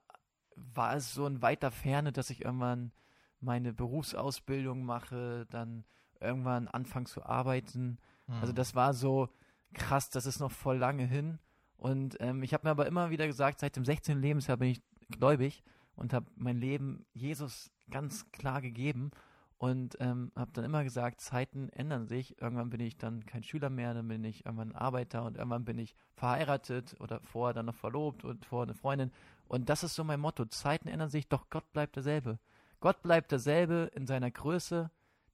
war 0.54 0.94
es 0.94 1.12
so 1.12 1.26
in 1.26 1.42
weiter 1.42 1.72
Ferne, 1.72 2.12
dass 2.12 2.30
ich 2.30 2.44
irgendwann 2.44 2.92
meine 3.40 3.72
Berufsausbildung 3.72 4.84
mache, 4.84 5.44
dann 5.50 5.84
irgendwann 6.20 6.68
anfange 6.68 7.06
zu 7.06 7.26
arbeiten. 7.26 7.98
Also 8.28 8.50
Hm. 8.50 8.54
das 8.54 8.76
war 8.76 8.94
so 8.94 9.28
krass, 9.74 10.08
das 10.10 10.24
ist 10.24 10.38
noch 10.38 10.52
voll 10.52 10.76
lange 10.76 11.04
hin. 11.04 11.40
Und 11.76 12.16
ähm, 12.20 12.44
ich 12.44 12.54
habe 12.54 12.64
mir 12.64 12.70
aber 12.70 12.86
immer 12.86 13.10
wieder 13.10 13.26
gesagt, 13.26 13.58
seit 13.58 13.74
dem 13.74 13.84
16. 13.84 14.22
Lebensjahr 14.22 14.56
bin 14.56 14.68
ich 14.68 14.82
gläubig 15.10 15.64
und 15.96 16.12
habe 16.12 16.30
mein 16.36 16.58
Leben 16.58 17.06
Jesus 17.12 17.72
ganz 17.90 18.30
klar 18.30 18.62
gegeben 18.62 19.10
und 19.58 19.96
ähm, 20.00 20.32
habe 20.36 20.52
dann 20.52 20.64
immer 20.64 20.84
gesagt, 20.84 21.20
Zeiten 21.20 21.70
ändern 21.70 22.06
sich. 22.06 22.40
Irgendwann 22.40 22.70
bin 22.70 22.80
ich 22.80 22.98
dann 22.98 23.24
kein 23.24 23.42
Schüler 23.42 23.70
mehr, 23.70 23.94
dann 23.94 24.08
bin 24.08 24.22
ich 24.24 24.44
irgendwann 24.44 24.74
Arbeiter 24.74 25.24
und 25.24 25.36
irgendwann 25.36 25.64
bin 25.64 25.78
ich 25.78 25.94
verheiratet 26.14 26.94
oder 27.00 27.20
vorher 27.22 27.54
dann 27.54 27.66
noch 27.66 27.74
verlobt 27.74 28.24
und 28.24 28.44
vorher 28.44 28.68
eine 28.68 28.74
Freundin. 28.74 29.12
Und 29.48 29.68
das 29.68 29.82
ist 29.82 29.94
so 29.94 30.04
mein 30.04 30.20
Motto. 30.20 30.44
Zeiten 30.44 30.88
ändern 30.88 31.08
sich, 31.08 31.28
doch 31.28 31.48
Gott 31.48 31.72
bleibt 31.72 31.96
derselbe. 31.96 32.38
Gott 32.80 33.02
bleibt 33.02 33.32
derselbe 33.32 33.90
in 33.94 34.06
seiner 34.06 34.30
Größe, 34.30 34.90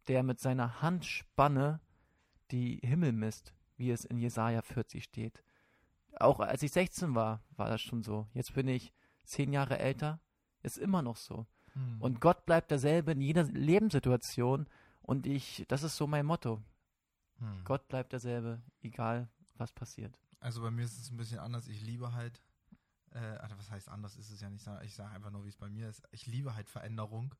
der 0.07 0.23
mit 0.23 0.39
seiner 0.39 0.83
Handspanne 0.83 1.81
die 2.53 2.77
Himmel 2.85 3.13
misst, 3.13 3.55
wie 3.77 3.91
es 3.91 4.05
in 4.05 4.19
Jesaja 4.19 4.63
40 4.63 5.03
steht. 5.03 5.43
Auch 6.21 6.39
als 6.39 6.63
ich 6.63 6.71
16 6.71 7.15
war, 7.15 7.43
war 7.57 7.69
das 7.69 7.81
schon 7.81 8.03
so. 8.03 8.29
Jetzt 8.35 8.55
bin 8.55 8.69
ich 8.69 8.93
zehn 9.25 9.53
Jahre 9.53 9.79
älter, 9.79 10.21
ist 10.63 10.79
immer 10.79 11.03
noch 11.03 11.17
so. 11.17 11.47
Hm. 11.75 12.01
Und 12.01 12.21
Gott 12.21 12.45
bleibt 12.47 12.71
derselbe 12.71 13.13
in 13.13 13.21
jeder 13.21 13.45
Lebenssituation. 13.45 14.67
Und 15.03 15.27
ich, 15.27 15.65
das 15.69 15.83
ist 15.83 15.97
so 15.97 16.07
mein 16.07 16.27
Motto. 16.27 16.63
Hm. 17.39 17.65
Gott 17.65 17.89
bleibt 17.89 18.13
derselbe, 18.13 18.63
egal 18.83 19.29
was 19.57 19.73
passiert. 19.73 20.19
Also 20.41 20.61
bei 20.63 20.71
mir 20.71 20.85
ist 20.85 20.99
es 20.99 21.11
ein 21.11 21.17
bisschen 21.17 21.39
anders. 21.39 21.69
Ich 21.69 21.83
liebe 21.83 22.13
halt, 22.13 22.43
äh, 23.13 23.19
also 23.19 23.57
was 23.59 23.71
heißt 23.71 23.89
anders 23.89 24.17
ist 24.17 24.31
es 24.31 24.41
ja 24.41 24.51
nicht. 24.51 24.67
Ich 24.85 24.95
sage 24.95 25.15
einfach 25.15 25.31
nur, 25.31 25.45
wie 25.45 25.49
es 25.49 25.57
bei 25.57 25.69
mir 25.69 25.89
ist. 25.89 26.03
Ich 26.11 26.27
liebe 26.27 26.55
halt 26.55 26.69
Veränderung. 26.69 27.35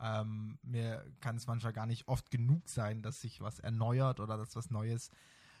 Ähm, 0.00 0.58
mir 0.62 1.04
kann 1.20 1.36
es 1.36 1.46
manchmal 1.46 1.72
gar 1.72 1.86
nicht 1.86 2.08
oft 2.08 2.30
genug 2.30 2.68
sein, 2.68 3.02
dass 3.02 3.20
sich 3.20 3.40
was 3.40 3.60
erneuert 3.60 4.20
oder 4.20 4.36
dass 4.36 4.56
was 4.56 4.70
Neues, 4.70 5.10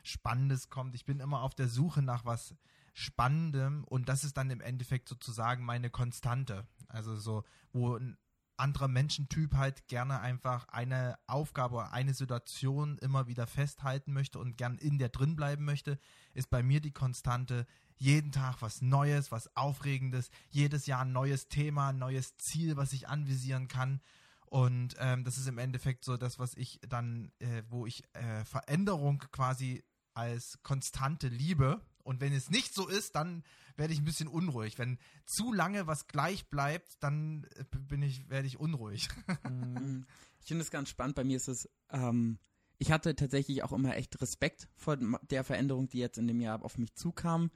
Spannendes 0.02 0.68
kommt. 0.68 0.94
Ich 0.94 1.04
bin 1.04 1.20
immer 1.20 1.42
auf 1.42 1.54
der 1.54 1.68
Suche 1.68 2.02
nach 2.02 2.24
was 2.24 2.54
Spannendem 2.92 3.84
und 3.84 4.08
das 4.08 4.24
ist 4.24 4.36
dann 4.36 4.50
im 4.50 4.60
Endeffekt 4.60 5.08
sozusagen 5.08 5.64
meine 5.64 5.90
Konstante. 5.90 6.66
Also 6.92 7.16
so, 7.16 7.44
wo 7.72 7.96
ein 7.96 8.16
anderer 8.56 8.88
Menschentyp 8.88 9.54
halt 9.54 9.88
gerne 9.88 10.20
einfach 10.20 10.68
eine 10.68 11.18
Aufgabe 11.26 11.76
oder 11.76 11.92
eine 11.92 12.14
Situation 12.14 12.98
immer 12.98 13.26
wieder 13.26 13.46
festhalten 13.46 14.12
möchte 14.12 14.38
und 14.38 14.56
gern 14.56 14.78
in 14.78 14.98
der 14.98 15.08
drin 15.08 15.36
bleiben 15.36 15.64
möchte, 15.64 15.98
ist 16.32 16.50
bei 16.50 16.62
mir 16.62 16.80
die 16.80 16.92
Konstante 16.92 17.66
jeden 17.96 18.30
Tag 18.32 18.62
was 18.62 18.82
Neues, 18.82 19.32
was 19.32 19.56
Aufregendes, 19.56 20.30
jedes 20.50 20.86
Jahr 20.86 21.02
ein 21.02 21.12
neues 21.12 21.48
Thema, 21.48 21.88
ein 21.88 21.98
neues 21.98 22.36
Ziel, 22.36 22.76
was 22.76 22.92
ich 22.92 23.08
anvisieren 23.08 23.68
kann. 23.68 24.00
Und 24.46 24.96
ähm, 24.98 25.24
das 25.24 25.38
ist 25.38 25.48
im 25.48 25.58
Endeffekt 25.58 26.04
so 26.04 26.16
das, 26.16 26.38
was 26.38 26.54
ich 26.54 26.78
dann, 26.88 27.32
äh, 27.38 27.62
wo 27.68 27.86
ich 27.86 28.04
äh, 28.12 28.44
Veränderung 28.44 29.18
quasi 29.32 29.82
als 30.14 30.58
konstante 30.62 31.28
liebe. 31.28 31.80
Und 32.02 32.20
wenn 32.20 32.32
es 32.32 32.50
nicht 32.50 32.74
so 32.74 32.88
ist, 32.88 33.14
dann 33.16 33.44
werde 33.76 33.92
ich 33.92 34.00
ein 34.00 34.04
bisschen 34.04 34.28
unruhig. 34.28 34.78
Wenn 34.78 34.98
zu 35.24 35.52
lange 35.52 35.86
was 35.86 36.06
gleich 36.06 36.48
bleibt, 36.48 37.02
dann 37.02 37.46
äh, 37.56 37.64
bin 37.78 38.02
ich, 38.02 38.28
werde 38.28 38.46
ich 38.46 38.58
unruhig. 38.58 39.08
Mhm. 39.48 40.06
Ich 40.40 40.48
finde 40.48 40.64
es 40.64 40.72
ganz 40.72 40.88
spannend. 40.88 41.14
Bei 41.14 41.22
mir 41.22 41.36
ist 41.36 41.46
es, 41.46 41.70
ähm, 41.90 42.38
ich 42.78 42.90
hatte 42.90 43.14
tatsächlich 43.14 43.62
auch 43.62 43.72
immer 43.72 43.96
echt 43.96 44.20
Respekt 44.20 44.68
vor 44.74 44.96
der 44.96 45.44
Veränderung, 45.44 45.88
die 45.88 45.98
jetzt 45.98 46.18
in 46.18 46.26
dem 46.26 46.40
Jahr 46.40 46.64
auf 46.64 46.78
mich 46.78 46.94
zukam, 46.94 47.52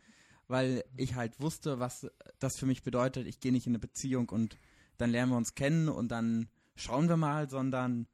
weil 0.46 0.84
ich 0.96 1.16
halt 1.16 1.40
wusste, 1.40 1.80
was 1.80 2.06
das 2.38 2.56
für 2.56 2.66
mich 2.66 2.84
bedeutet. 2.84 3.26
Ich 3.26 3.40
gehe 3.40 3.50
nicht 3.50 3.66
in 3.66 3.72
eine 3.72 3.80
Beziehung 3.80 4.28
und 4.28 4.56
dann 4.98 5.10
lernen 5.10 5.32
wir 5.32 5.36
uns 5.36 5.56
kennen 5.56 5.88
und 5.88 6.08
dann 6.08 6.48
schauen 6.76 7.08
wir 7.08 7.16
mal, 7.16 7.50
sondern 7.50 8.06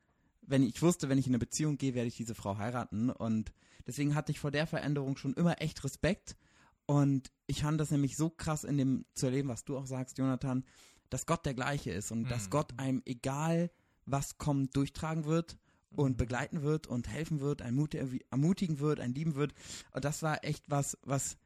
wenn 0.42 0.62
ich 0.62 0.82
wusste, 0.82 1.08
wenn 1.08 1.18
ich 1.18 1.26
in 1.26 1.32
eine 1.32 1.38
Beziehung 1.38 1.78
gehe, 1.78 1.94
werde 1.94 2.08
ich 2.08 2.16
diese 2.16 2.34
Frau 2.34 2.58
heiraten 2.58 3.10
und 3.10 3.52
deswegen 3.86 4.14
hatte 4.14 4.32
ich 4.32 4.40
vor 4.40 4.50
der 4.50 4.66
Veränderung 4.66 5.16
schon 5.16 5.34
immer 5.34 5.60
echt 5.60 5.82
Respekt 5.84 6.36
und 6.86 7.30
ich 7.46 7.62
fand 7.62 7.80
das 7.80 7.90
nämlich 7.90 8.16
so 8.16 8.28
krass 8.30 8.64
in 8.64 8.76
dem 8.76 9.04
zu 9.14 9.26
erleben, 9.26 9.48
was 9.48 9.64
du 9.64 9.76
auch 9.78 9.86
sagst, 9.86 10.18
Jonathan, 10.18 10.64
dass 11.10 11.26
Gott 11.26 11.46
der 11.46 11.54
gleiche 11.54 11.90
ist 11.90 12.10
und 12.10 12.22
mhm. 12.22 12.28
dass 12.28 12.50
Gott 12.50 12.78
einem 12.78 13.02
egal 13.04 13.70
was 14.04 14.36
kommt 14.36 14.76
durchtragen 14.76 15.24
wird 15.24 15.56
und 15.90 16.12
mhm. 16.12 16.16
begleiten 16.16 16.62
wird 16.62 16.86
und 16.86 17.08
helfen 17.08 17.40
wird, 17.40 17.60
ermutigen 17.60 18.80
wird, 18.80 19.00
ein 19.00 19.14
lieben 19.14 19.36
wird 19.36 19.54
und 19.92 20.04
das 20.04 20.22
war 20.22 20.44
echt 20.44 20.68
was, 20.68 20.98
was 21.02 21.36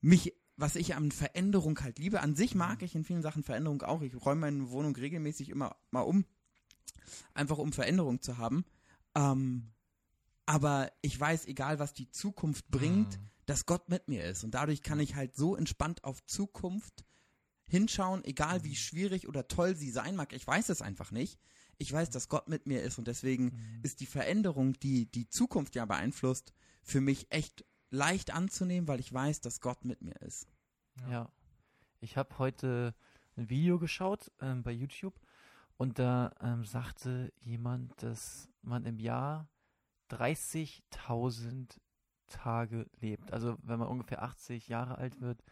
mich 0.00 0.34
was 0.58 0.74
ich 0.74 0.94
an 0.94 1.12
Veränderung 1.12 1.78
halt 1.80 1.98
liebe. 1.98 2.22
An 2.22 2.34
sich 2.34 2.54
mag 2.54 2.78
mhm. 2.78 2.84
ich 2.84 2.94
in 2.94 3.04
vielen 3.04 3.20
Sachen 3.20 3.42
Veränderung 3.42 3.82
auch. 3.82 4.00
Ich 4.00 4.14
räume 4.24 4.42
meine 4.42 4.70
Wohnung 4.70 4.96
regelmäßig 4.96 5.50
immer 5.50 5.76
mal 5.90 6.00
um 6.00 6.24
einfach 7.34 7.58
um 7.58 7.72
Veränderung 7.72 8.20
zu 8.20 8.38
haben. 8.38 8.64
Ähm, 9.14 9.72
aber 10.46 10.92
ich 11.02 11.18
weiß, 11.18 11.46
egal 11.46 11.78
was 11.78 11.92
die 11.92 12.10
Zukunft 12.10 12.68
bringt, 12.68 13.18
mhm. 13.18 13.30
dass 13.46 13.66
Gott 13.66 13.88
mit 13.88 14.08
mir 14.08 14.24
ist. 14.24 14.44
Und 14.44 14.52
dadurch 14.52 14.82
kann 14.82 15.00
ich 15.00 15.16
halt 15.16 15.34
so 15.34 15.56
entspannt 15.56 16.04
auf 16.04 16.24
Zukunft 16.26 17.04
hinschauen, 17.66 18.24
egal 18.24 18.62
wie 18.64 18.70
mhm. 18.70 18.74
schwierig 18.74 19.28
oder 19.28 19.48
toll 19.48 19.74
sie 19.74 19.90
sein 19.90 20.14
mag. 20.16 20.32
Ich 20.32 20.46
weiß 20.46 20.68
es 20.68 20.82
einfach 20.82 21.10
nicht. 21.10 21.38
Ich 21.78 21.92
weiß, 21.92 22.10
dass 22.10 22.28
Gott 22.28 22.48
mit 22.48 22.66
mir 22.66 22.82
ist 22.82 22.98
und 22.98 23.06
deswegen 23.06 23.44
mhm. 23.44 23.80
ist 23.82 24.00
die 24.00 24.06
Veränderung, 24.06 24.74
die 24.74 25.10
die 25.10 25.28
Zukunft 25.28 25.74
ja 25.74 25.84
beeinflusst, 25.84 26.54
für 26.82 27.00
mich 27.00 27.26
echt 27.30 27.64
leicht 27.90 28.32
anzunehmen, 28.32 28.88
weil 28.88 29.00
ich 29.00 29.12
weiß, 29.12 29.40
dass 29.40 29.60
Gott 29.60 29.84
mit 29.84 30.00
mir 30.00 30.16
ist. 30.22 30.48
Ja. 31.02 31.10
ja. 31.10 31.32
Ich 32.00 32.16
habe 32.16 32.38
heute 32.38 32.94
ein 33.36 33.50
Video 33.50 33.78
geschaut 33.78 34.30
ähm, 34.40 34.62
bei 34.62 34.72
YouTube 34.72 35.20
und 35.76 35.98
da 35.98 36.32
ähm, 36.40 36.64
sagte 36.64 37.32
jemand, 37.40 38.02
dass 38.02 38.48
man 38.62 38.84
im 38.84 38.98
Jahr 38.98 39.48
30.000 40.10 41.78
Tage 42.26 42.86
lebt. 43.00 43.32
Also 43.32 43.56
wenn 43.62 43.78
man 43.78 43.88
ungefähr 43.88 44.22
80 44.22 44.68
Jahre 44.68 44.98
alt 44.98 45.20
wird, 45.20 45.42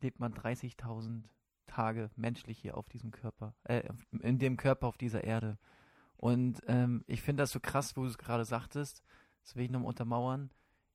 lebt 0.00 0.20
man 0.20 0.32
30.000 0.32 1.24
Tage 1.66 2.10
menschlich 2.16 2.58
hier 2.58 2.76
auf 2.76 2.88
diesem 2.88 3.10
Körper, 3.10 3.54
äh, 3.64 3.82
in 4.20 4.38
dem 4.38 4.56
Körper 4.56 4.86
auf 4.86 4.98
dieser 4.98 5.24
Erde. 5.24 5.58
Und 6.16 6.62
ähm, 6.66 7.04
ich 7.06 7.22
finde 7.22 7.42
das 7.42 7.50
so 7.50 7.60
krass, 7.60 7.96
wo 7.96 8.02
du 8.02 8.08
es 8.08 8.18
gerade 8.18 8.44
sagtest, 8.44 9.02
das 9.42 9.56
will 9.56 9.64
ich 9.64 9.70
nochmal 9.70 9.88
untermauern. 9.88 10.50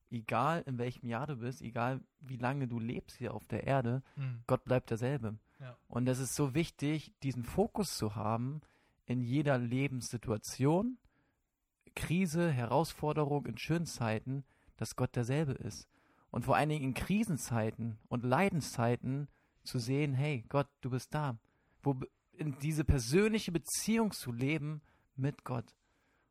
Egal 0.10 0.64
in 0.66 0.78
welchem 0.78 1.08
Jahr 1.08 1.28
du 1.28 1.36
bist, 1.36 1.62
egal 1.62 2.02
wie 2.20 2.38
lange 2.38 2.68
du 2.68 2.80
lebst 2.80 3.18
hier 3.18 3.34
auf 3.34 3.46
der 3.46 3.66
Erde, 3.66 4.02
mhm. 4.16 4.42
Gott 4.48 4.64
bleibt 4.64 4.90
derselbe. 4.90 5.38
Und 5.88 6.08
es 6.08 6.20
ist 6.20 6.36
so 6.36 6.54
wichtig, 6.54 7.14
diesen 7.24 7.44
Fokus 7.44 7.98
zu 7.98 8.16
haben 8.16 8.62
in 9.06 9.22
jeder 9.22 9.58
Lebenssituation, 9.58 10.98
Krise, 11.96 12.52
Herausforderung, 12.52 13.46
in 13.46 13.58
schönen 13.58 13.86
Zeiten, 13.86 14.44
dass 14.78 14.96
Gott 14.96 15.16
derselbe 15.16 15.54
ist. 15.54 15.88
Und 16.32 16.46
vor 16.46 16.56
allen 16.56 16.70
Dingen 16.70 16.86
in 16.86 16.94
Krisenzeiten 16.94 17.98
und 18.08 18.24
Leidenszeiten 18.24 19.28
zu 19.64 19.80
sehen, 19.80 20.14
hey 20.14 20.46
Gott, 20.48 20.68
du 20.82 20.92
bist 20.92 21.14
da. 21.14 21.38
Wo 21.82 22.00
in 22.34 22.58
diese 22.60 22.84
persönliche 22.84 23.52
Beziehung 23.52 24.12
zu 24.12 24.32
leben 24.32 24.82
mit 25.16 25.44
Gott. 25.44 25.76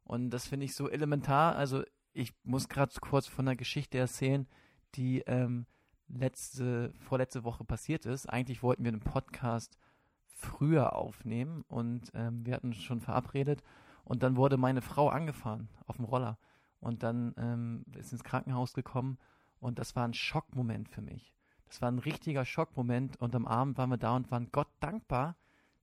Und 0.04 0.30
das 0.30 0.47
finde 0.47 0.64
ich 0.64 0.75
so 0.75 0.88
elementar. 0.88 1.56
Also 1.56 1.85
ich 2.14 2.32
muss 2.44 2.68
gerade 2.68 2.92
kurz 3.00 3.26
von 3.26 3.47
einer 3.47 3.56
Geschichte 3.56 3.99
erzählen, 3.99 4.49
die 4.94 5.20
ähm, 5.26 5.66
letzte, 6.08 6.92
vorletzte 6.98 7.44
Woche 7.44 7.64
passiert 7.64 8.06
ist. 8.06 8.26
Eigentlich 8.26 8.62
wollten 8.62 8.84
wir 8.84 8.92
einen 8.92 9.00
Podcast 9.00 9.78
früher 10.26 10.94
aufnehmen 10.94 11.64
und 11.68 12.10
ähm, 12.14 12.46
wir 12.46 12.54
hatten 12.54 12.72
schon 12.72 13.00
verabredet 13.00 13.62
und 14.04 14.22
dann 14.22 14.36
wurde 14.36 14.56
meine 14.56 14.82
Frau 14.82 15.08
angefahren 15.08 15.68
auf 15.86 15.96
dem 15.96 16.04
Roller 16.04 16.38
und 16.80 17.02
dann 17.02 17.34
ähm, 17.36 17.84
ist 17.98 18.12
ins 18.12 18.24
Krankenhaus 18.24 18.72
gekommen 18.72 19.18
und 19.60 19.78
das 19.78 19.96
war 19.96 20.06
ein 20.06 20.14
Schockmoment 20.14 20.88
für 20.88 21.02
mich. 21.02 21.34
Das 21.66 21.82
war 21.82 21.90
ein 21.90 21.98
richtiger 21.98 22.44
Schockmoment 22.44 23.20
und 23.20 23.34
am 23.34 23.46
Abend 23.46 23.76
waren 23.76 23.90
wir 23.90 23.98
da 23.98 24.16
und 24.16 24.30
waren 24.30 24.50
Gott 24.52 24.68
dankbar, 24.80 25.36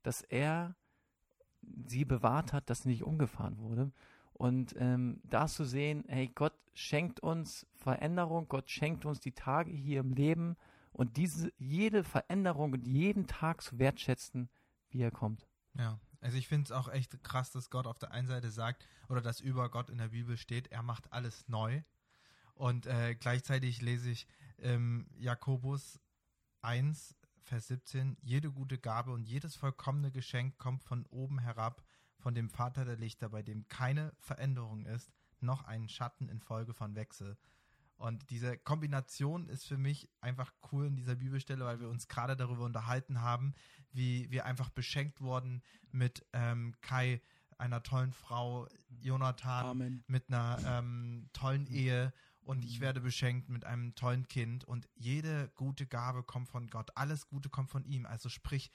dass 0.04 0.22
er 0.22 0.76
sie 1.86 2.06
bewahrt 2.06 2.54
hat, 2.54 2.70
dass 2.70 2.84
sie 2.84 2.90
nicht 2.90 3.04
umgefahren 3.04 3.60
wurde. 3.60 3.92
Und 4.38 4.76
ähm, 4.78 5.22
da 5.24 5.48
zu 5.48 5.64
sehen, 5.64 6.04
hey, 6.08 6.30
Gott 6.34 6.54
schenkt 6.74 7.22
uns 7.22 7.66
Veränderung, 7.74 8.48
Gott 8.50 8.70
schenkt 8.70 9.06
uns 9.06 9.22
die 9.22 9.32
Tage 9.32 9.72
hier 9.72 10.02
im 10.02 10.14
Leben 10.14 10.58
und 10.92 11.16
diese 11.16 11.52
jede 11.58 12.04
Veränderung 12.04 12.74
und 12.74 12.86
jeden 12.86 13.28
Tag 13.28 13.62
zu 13.62 13.80
wertschätzen, 13.80 14.50
wie 14.90 15.02
er 15.02 15.12
kommt. 15.12 15.48
Ja, 15.74 16.00
also 16.20 16.38
ich 16.38 16.50
finde 16.50 16.66
es 16.66 16.72
auch 16.72 16.90
echt 16.90 17.24
krass, 17.24 17.52
dass 17.52 17.70
Gott 17.70 17.88
auf 17.88 17.98
der 17.98 18.12
einen 18.12 18.28
Seite 18.28 18.50
sagt 18.50 18.86
oder 19.08 19.22
dass 19.22 19.40
über 19.40 19.70
Gott 19.70 19.90
in 19.90 20.00
der 20.00 20.10
Bibel 20.10 20.38
steht, 20.38 20.70
er 20.70 20.84
macht 20.84 21.14
alles 21.14 21.48
neu. 21.48 21.82
Und 22.56 22.88
äh, 22.88 23.16
gleichzeitig 23.16 23.82
lese 23.82 24.10
ich 24.10 24.28
ähm, 24.60 25.08
Jakobus 25.18 26.00
1, 26.62 27.16
Vers 27.42 27.68
17, 27.68 28.18
jede 28.22 28.52
gute 28.52 28.78
Gabe 28.78 29.12
und 29.12 29.28
jedes 29.28 29.56
vollkommene 29.56 30.12
Geschenk 30.12 30.58
kommt 30.58 30.84
von 30.84 31.06
oben 31.08 31.40
herab, 31.40 31.84
von 32.26 32.34
dem 32.34 32.50
Vater 32.50 32.86
der 32.86 32.98
Lichter, 32.98 33.30
bei 33.30 33.44
dem 33.44 33.68
keine 33.68 34.12
Veränderung 34.18 34.88
ist, 34.88 35.12
noch 35.42 35.64
ein 35.66 35.88
Schatten 35.88 36.28
infolge 36.28 36.74
von 36.74 36.96
Wechsel. 36.96 37.38
Und 37.98 38.32
diese 38.32 38.58
Kombination 38.58 39.48
ist 39.48 39.68
für 39.68 39.78
mich 39.78 40.10
einfach 40.22 40.52
cool 40.72 40.88
in 40.88 40.96
dieser 40.96 41.18
Bibelstelle, 41.18 41.64
weil 41.64 41.80
wir 41.80 41.88
uns 41.88 42.08
gerade 42.08 42.36
darüber 42.36 42.66
unterhalten 42.66 43.22
haben, 43.22 43.54
wie 43.92 44.28
wir 44.32 44.46
einfach 44.46 44.72
beschenkt 44.72 45.22
wurden 45.22 45.62
mit 45.92 46.26
ähm, 46.34 46.74
Kai, 46.82 47.22
einer 47.60 47.84
tollen 47.84 48.12
Frau, 48.12 48.68
Jonathan, 48.90 49.66
Amen. 49.68 50.04
mit 50.08 50.28
einer 50.30 50.58
ähm, 50.66 51.30
tollen 51.32 51.68
Ehe 51.68 52.12
und 52.42 52.66
ich 52.66 52.80
werde 52.80 53.02
beschenkt 53.02 53.50
mit 53.50 53.66
einem 53.66 53.94
tollen 53.94 54.28
Kind 54.28 54.64
und 54.64 54.90
jede 54.96 55.52
gute 55.54 55.86
Gabe 55.86 56.24
kommt 56.24 56.50
von 56.50 56.72
Gott, 56.72 56.90
alles 56.96 57.28
Gute 57.28 57.50
kommt 57.50 57.70
von 57.70 57.86
ihm. 57.86 58.08
Also 58.08 58.30
sprich, 58.30 58.72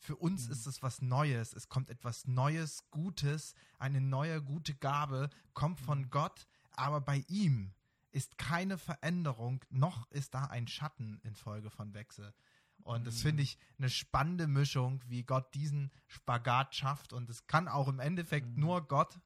für 0.00 0.16
uns 0.16 0.46
mhm. 0.46 0.52
ist 0.52 0.66
es 0.66 0.82
was 0.82 1.02
Neues, 1.02 1.52
es 1.52 1.68
kommt 1.68 1.90
etwas 1.90 2.26
Neues, 2.26 2.90
Gutes, 2.90 3.54
eine 3.78 4.00
neue 4.00 4.42
gute 4.42 4.74
Gabe 4.74 5.30
kommt 5.52 5.78
von 5.78 6.00
mhm. 6.00 6.10
Gott, 6.10 6.46
aber 6.72 7.00
bei 7.00 7.24
ihm 7.28 7.74
ist 8.10 8.38
keine 8.38 8.78
Veränderung, 8.78 9.64
noch 9.70 10.10
ist 10.10 10.34
da 10.34 10.46
ein 10.46 10.66
Schatten 10.66 11.20
infolge 11.22 11.70
von 11.70 11.94
Wechsel. 11.94 12.34
Und 12.82 13.06
das 13.06 13.20
finde 13.20 13.42
mhm. 13.42 13.44
ich 13.44 13.58
eine 13.78 13.90
spannende 13.90 14.46
Mischung, 14.46 15.02
wie 15.06 15.22
Gott 15.22 15.54
diesen 15.54 15.90
Spagat 16.06 16.74
schafft. 16.74 17.12
Und 17.12 17.28
es 17.28 17.46
kann 17.46 17.68
auch 17.68 17.88
im 17.88 18.00
Endeffekt 18.00 18.48
mhm. 18.48 18.60
nur 18.60 18.88
Gott, 18.88 19.20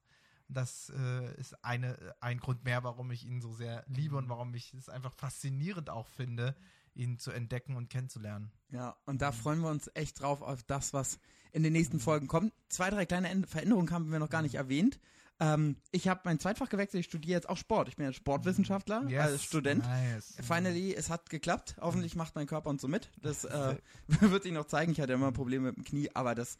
Das 0.48 0.90
äh, 0.90 1.34
ist 1.36 1.64
eine, 1.64 2.16
ein 2.20 2.38
Grund 2.38 2.64
mehr, 2.64 2.82
warum 2.84 3.10
ich 3.12 3.24
ihn 3.24 3.40
so 3.40 3.52
sehr 3.54 3.84
liebe 3.86 4.16
und 4.16 4.28
warum 4.28 4.52
ich 4.54 4.74
es 4.74 4.88
einfach 4.88 5.12
faszinierend 5.12 5.88
auch 5.88 6.08
finde, 6.08 6.56
ihn 6.94 7.18
zu 7.18 7.30
entdecken 7.30 7.76
und 7.76 7.90
kennenzulernen. 7.90 8.50
Ja, 8.70 8.96
und 9.06 9.22
da 9.22 9.32
freuen 9.32 9.60
wir 9.60 9.70
uns 9.70 9.90
echt 9.94 10.20
drauf 10.20 10.42
auf 10.42 10.62
das, 10.62 10.92
was 10.92 11.18
in 11.52 11.62
den 11.62 11.72
nächsten 11.72 12.00
Folgen 12.00 12.26
kommt. 12.26 12.52
Zwei, 12.68 12.90
drei 12.90 13.06
kleine 13.06 13.46
Veränderungen 13.46 13.90
haben 13.90 14.10
wir 14.10 14.18
noch 14.18 14.30
gar 14.30 14.42
nicht 14.42 14.54
erwähnt. 14.54 14.98
Ähm, 15.40 15.76
ich 15.90 16.08
habe 16.08 16.20
mein 16.24 16.38
Zweitfach 16.38 16.68
gewechselt, 16.68 17.00
ich 17.00 17.06
studiere 17.06 17.32
jetzt 17.32 17.48
auch 17.48 17.56
Sport. 17.56 17.88
Ich 17.88 17.96
bin 17.96 18.06
jetzt 18.06 18.16
Sportwissenschaftler 18.16 19.06
als 19.18 19.42
Student. 19.42 19.84
Nice. 19.84 20.34
Finally, 20.40 20.94
es 20.94 21.10
hat 21.10 21.28
geklappt. 21.28 21.76
Hoffentlich 21.80 22.14
macht 22.14 22.36
mein 22.36 22.46
Körper 22.46 22.70
uns 22.70 22.82
so 22.82 22.88
mit. 22.88 23.10
Das 23.20 23.44
äh, 23.44 23.76
wird 24.06 24.44
sich 24.44 24.52
noch 24.52 24.66
zeigen. 24.66 24.92
Ich 24.92 25.00
hatte 25.00 25.12
immer 25.12 25.32
Probleme 25.32 25.68
mit 25.68 25.76
dem 25.76 25.84
Knie, 25.84 26.10
aber 26.14 26.34
das 26.34 26.58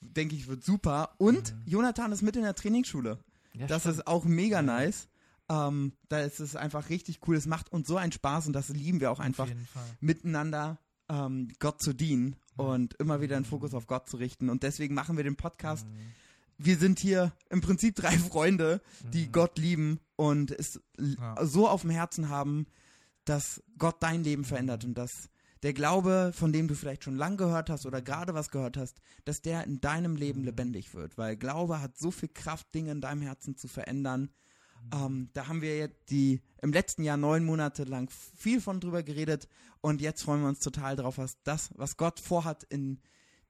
denke 0.00 0.34
ich 0.34 0.48
wird 0.48 0.64
super. 0.64 1.14
Und 1.18 1.54
Jonathan 1.66 2.12
ist 2.12 2.22
mit 2.22 2.36
in 2.36 2.42
der 2.42 2.54
Trainingsschule. 2.54 3.18
Ja, 3.54 3.66
das 3.66 3.82
stimmt. 3.82 3.96
ist 3.96 4.06
auch 4.06 4.24
mega 4.24 4.62
nice. 4.62 5.08
Ähm, 5.48 5.92
da 6.08 6.20
ist 6.20 6.40
es 6.40 6.56
einfach 6.56 6.88
richtig 6.88 7.20
cool. 7.26 7.36
Es 7.36 7.46
macht 7.46 7.70
uns 7.72 7.86
so 7.86 7.96
einen 7.96 8.12
Spaß 8.12 8.46
und 8.46 8.52
das 8.54 8.68
lieben 8.70 9.00
wir 9.00 9.10
auch 9.10 9.20
einfach 9.20 9.48
miteinander 10.00 10.78
ähm, 11.08 11.48
Gott 11.58 11.82
zu 11.82 11.92
dienen 11.92 12.36
und 12.56 12.94
immer 12.94 13.20
wieder 13.20 13.36
den 13.38 13.44
Fokus 13.44 13.74
auf 13.74 13.86
Gott 13.86 14.08
zu 14.08 14.16
richten. 14.16 14.48
Und 14.48 14.62
deswegen 14.62 14.94
machen 14.94 15.16
wir 15.16 15.24
den 15.24 15.36
Podcast. 15.36 15.86
Wir 16.56 16.78
sind 16.78 16.98
hier 16.98 17.32
im 17.50 17.60
Prinzip 17.60 17.96
drei 17.96 18.16
Freunde, 18.18 18.80
die 19.12 19.30
Gott 19.30 19.58
lieben 19.58 20.00
und 20.16 20.50
es 20.50 20.80
Ja. 20.98 21.44
so 21.44 21.68
auf 21.68 21.82
dem 21.82 21.90
Herzen 21.90 22.28
haben, 22.28 22.66
dass 23.24 23.62
Gott 23.78 23.96
dein 24.02 24.22
Leben 24.22 24.44
verändert 24.44 24.84
und 24.84 24.94
dass 24.96 25.10
der 25.62 25.72
Glaube, 25.72 26.32
von 26.34 26.52
dem 26.52 26.68
du 26.68 26.74
vielleicht 26.74 27.04
schon 27.04 27.16
lang 27.16 27.36
gehört 27.38 27.70
hast 27.70 27.86
oder 27.86 28.02
gerade 28.02 28.34
was 28.34 28.50
gehört 28.50 28.76
hast, 28.76 28.98
dass 29.24 29.40
der 29.40 29.64
in 29.64 29.80
deinem 29.80 30.14
Leben 30.14 30.44
lebendig 30.44 30.94
wird. 30.94 31.16
Weil 31.18 31.36
Glaube 31.36 31.80
hat 31.80 31.96
so 31.98 32.10
viel 32.10 32.28
Kraft, 32.28 32.72
Dinge 32.74 32.92
in 32.92 33.00
deinem 33.00 33.22
Herzen 33.22 33.56
zu 33.56 33.66
verändern. 33.66 34.30
Ähm, 34.92 35.30
da 35.32 35.48
haben 35.48 35.62
wir 35.62 35.76
jetzt 35.76 36.10
die 36.10 36.40
im 36.60 36.72
letzten 36.72 37.02
Jahr 37.02 37.16
neun 37.16 37.44
Monate 37.44 37.84
lang 37.84 38.10
viel 38.10 38.60
von 38.60 38.80
drüber 38.80 39.02
geredet 39.02 39.48
und 39.80 40.00
jetzt 40.00 40.22
freuen 40.22 40.42
wir 40.42 40.48
uns 40.48 40.60
total 40.60 40.96
drauf, 40.96 41.18
was 41.18 41.42
das, 41.42 41.70
was 41.76 41.96
Gott 41.96 42.20
vorhat 42.20 42.64
in 42.64 43.00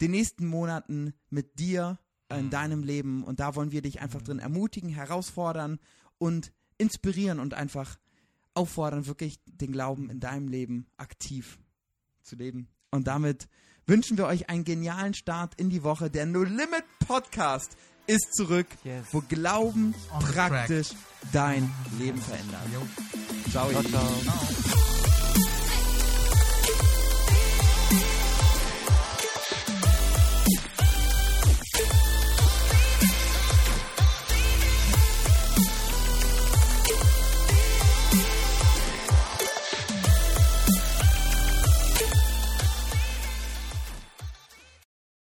den 0.00 0.10
nächsten 0.10 0.46
Monaten 0.46 1.14
mit 1.30 1.58
dir 1.58 1.98
äh, 2.28 2.38
in 2.38 2.50
deinem 2.50 2.82
Leben 2.82 3.24
und 3.24 3.40
da 3.40 3.54
wollen 3.56 3.72
wir 3.72 3.82
dich 3.82 4.00
einfach 4.00 4.22
drin 4.22 4.38
ermutigen, 4.38 4.90
herausfordern 4.90 5.78
und 6.18 6.52
inspirieren 6.78 7.40
und 7.40 7.54
einfach 7.54 7.98
auffordern, 8.54 9.06
wirklich 9.06 9.40
den 9.46 9.72
Glauben 9.72 10.10
in 10.10 10.20
deinem 10.20 10.48
Leben 10.48 10.86
aktiv 10.96 11.58
zu 12.22 12.36
leben. 12.36 12.68
Und 12.90 13.06
damit 13.06 13.48
wünschen 13.86 14.16
wir 14.16 14.26
euch 14.26 14.48
einen 14.48 14.64
genialen 14.64 15.14
Start 15.14 15.54
in 15.60 15.70
die 15.70 15.82
Woche. 15.82 16.10
Der 16.10 16.26
No 16.26 16.42
Limit 16.42 16.84
Podcast 17.06 17.76
ist 18.06 18.34
zurück, 18.34 18.66
Yes. 18.84 19.06
wo 19.12 19.20
Glauben 19.28 19.94
track. 20.20 20.50
praktisch 20.52 20.88
dein 21.32 21.70
Leben 21.98 22.20
verändert. 22.20 22.60
Ciao, 23.50 23.70
Ciao. 23.70 23.82
Ciao. 23.82 24.93